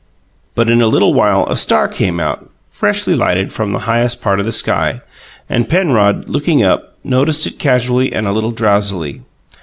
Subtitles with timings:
[0.55, 4.39] But in a little while a star came out, freshly lighted, from the highest part
[4.39, 5.01] of the sky,
[5.47, 9.21] and Penrod, looking up, noticed it casually and a little drowsily.